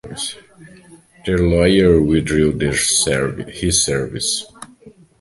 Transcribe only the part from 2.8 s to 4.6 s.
services.